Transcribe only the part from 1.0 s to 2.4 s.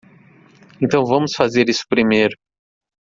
vamos fazer isso primeiro.